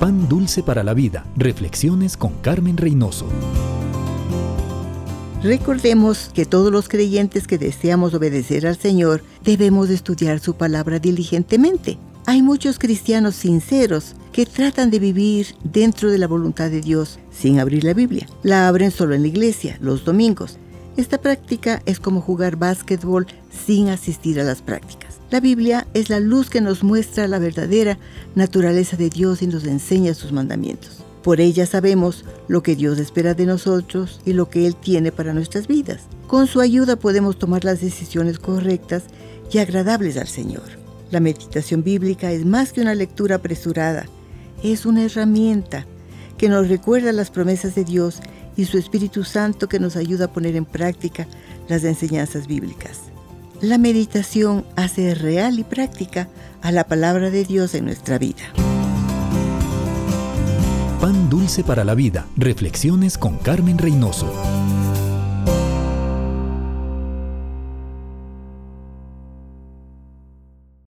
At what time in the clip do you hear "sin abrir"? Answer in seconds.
17.30-17.84